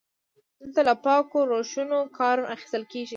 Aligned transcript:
دلته 0.61 0.81
له 0.87 0.93
پاکو 1.03 1.39
روشونو 1.51 1.99
کار 2.17 2.37
اخیستل 2.55 2.83
کیږي. 2.91 3.09